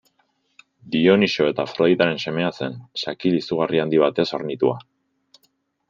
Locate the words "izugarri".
3.43-3.85